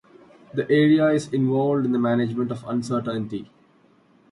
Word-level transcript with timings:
The 0.55 0.63
area 0.63 1.09
is 1.09 1.31
involved 1.31 1.85
in 1.85 1.91
the 1.91 1.99
management 1.99 2.49
of 2.49 2.63
uncertainty. 2.67 3.51